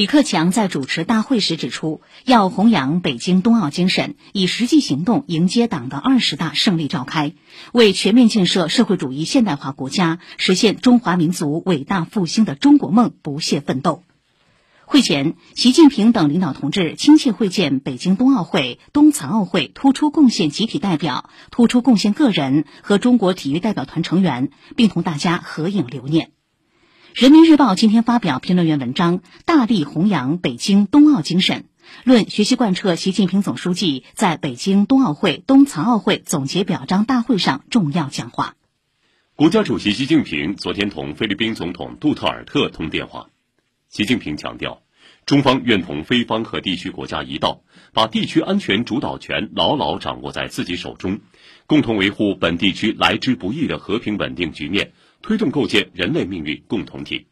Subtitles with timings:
[0.00, 7.34] 李克强在主持大会时指出，要弘扬北京冬奥精神，以实际行动迎接党的二十大胜利召开，
[7.74, 14.02] 为全面建设社会主义现代化国家、实现中华民族伟大复兴的中国梦不懈奋斗。
[14.86, 26.30] 会前，习近平等领导同志亲切会见北京冬奥会、冬残奥会突出贡献集体代表、突出贡献个人和中国体育代表团成员，并同大家合影留念。
[27.14, 31.64] 人民日报今天发表评论员文章，大力弘扬北京冬奥精神，
[32.04, 38.54] 论学习贯彻习近平总书记在北京冬奥会、冬残奥会总结表彰大会上重要讲话。
[39.34, 43.26] 国家主席习近平昨天同菲律宾总统杜特尔特通电话，
[43.88, 44.82] 习近平强调，
[45.26, 51.18] 中方愿同菲方和地区国家一道，把地区安全主导权牢牢掌握在自己手中，
[51.66, 54.92] 共同维护本地区来之不易的和平稳定局面。
[55.22, 57.26] 推动构建人类命运共同体。